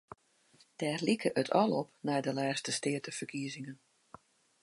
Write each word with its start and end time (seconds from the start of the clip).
Dêr 0.79 0.99
like 1.07 1.25
it 1.41 1.49
al 1.61 1.71
op 1.81 1.89
nei 2.05 2.19
de 2.25 2.31
lêste 2.37 2.71
steateferkiezingen. 2.79 3.77